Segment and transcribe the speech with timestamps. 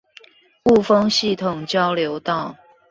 [0.63, 2.57] 霧峰系統交流道